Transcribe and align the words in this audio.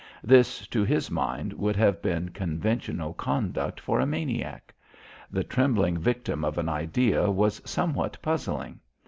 This, 0.23 0.65
to 0.69 0.83
his 0.83 1.11
mind, 1.11 1.53
would 1.53 1.75
have 1.75 2.01
been 2.01 2.29
conventional 2.29 3.13
conduct 3.13 3.79
for 3.79 3.99
a 3.99 4.05
maniac. 4.07 4.73
The 5.29 5.43
trembling 5.43 5.97
victim 5.99 6.43
of 6.43 6.57
an 6.57 6.69
idea 6.69 7.29
was 7.29 7.61
somewhat 7.69 8.17
puzzling. 8.19 8.79